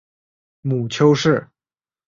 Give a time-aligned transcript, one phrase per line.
[0.61, 1.47] 母丘氏。